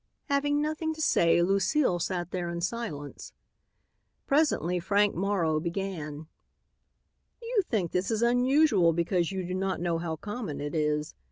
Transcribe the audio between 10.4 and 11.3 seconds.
it is.